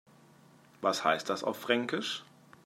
Was 0.81 1.05
heißt 1.05 1.29
das 1.29 1.43
auf 1.43 1.59
Fränkisch? 1.59 2.23